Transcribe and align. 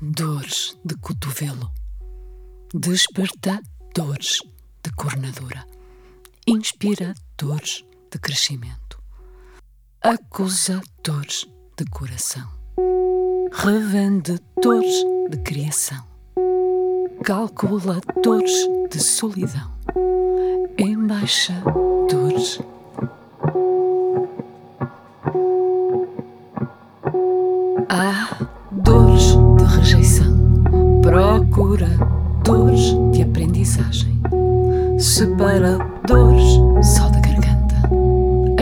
dores 0.00 0.78
de 0.84 0.94
cotovelo, 0.96 1.72
despertadores 2.72 4.38
de 4.82 4.92
cornadura, 4.92 5.66
inspiradores 6.46 7.84
de 8.08 8.18
crescimento, 8.20 9.02
acusadores 10.00 11.48
de 11.76 11.84
coração, 11.86 12.48
revendedores 13.52 15.04
de 15.30 15.38
criação, 15.38 16.06
calculadores 17.24 18.68
de 18.90 19.00
solidão, 19.00 19.74
embaixadores. 20.78 22.60
Há 27.88 28.57
procuradores 31.68 32.96
de 33.12 33.22
aprendizagem, 33.22 34.18
separadores 34.98 36.58
só 36.82 37.10
da 37.10 37.20
garganta, 37.20 37.76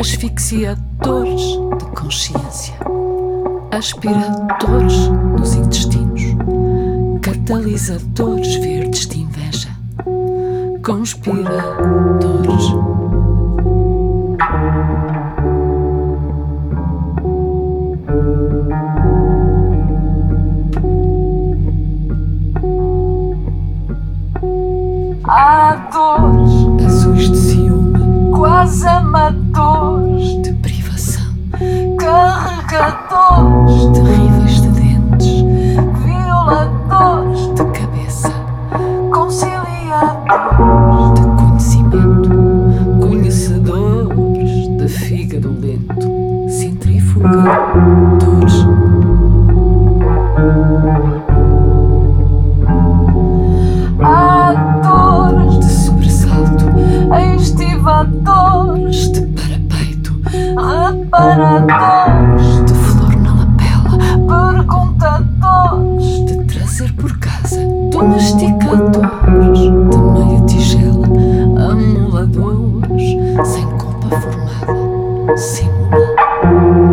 asfixiadores 0.00 1.42
de 1.78 1.84
consciência, 1.94 2.74
aspiradores 3.70 5.08
nos 5.38 5.54
intestinos, 5.54 6.22
catalisadores 7.22 8.56
verdes 8.56 9.06
de 9.06 9.20
inveja, 9.20 9.70
conspiradores. 10.84 13.05
Ados, 25.28 26.84
azuis 26.86 27.30
de 27.30 27.36
ciúme, 27.36 28.30
quase 28.30 28.86
amadores, 28.86 30.40
de 30.40 30.52
privação, 30.52 31.34
carregadores, 31.98 33.86
terríveis 33.92 34.60
de 34.60 34.68
dentes, 34.68 35.44
violadores 36.04 37.40
de 37.54 37.64
cabeça, 37.76 38.32
conciliadores 39.12 41.20
de 41.20 41.26
conhecimento, 41.42 42.30
conhecedores 43.00 44.68
de 44.78 44.88
fígado 44.88 45.50
lento, 45.60 46.08
centrífuga. 46.48 48.15
aparatos 58.06 59.10
de 59.10 59.22
parapeito, 59.22 60.14
aparadores 60.56 61.70
ah, 61.70 62.62
de 62.64 62.74
flor 62.74 63.16
na 63.16 63.34
lapela, 63.34 63.98
perguntadores 64.62 66.24
de 66.26 66.44
trazer 66.44 66.92
por 66.94 67.18
casa, 67.18 67.58
domesticadores. 67.90 69.58
De 69.58 69.98
meia 70.12 70.40
tigela, 70.46 71.06
amuladores 71.70 73.16
sem 73.44 73.66
culpa 73.70 74.08
formada, 74.20 75.36
simuladores. 75.36 76.86